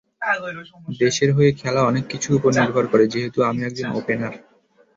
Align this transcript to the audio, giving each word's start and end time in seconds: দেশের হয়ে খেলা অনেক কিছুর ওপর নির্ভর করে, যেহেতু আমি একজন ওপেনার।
দেশের 0.99 1.29
হয়ে 1.35 1.51
খেলা 1.53 1.81
অনেক 1.83 2.03
কিছুর 2.11 2.33
ওপর 2.37 2.51
নির্ভর 2.57 2.85
করে, 2.91 3.05
যেহেতু 3.13 3.39
আমি 3.43 3.61
একজন 3.63 3.87
ওপেনার। 3.91 4.33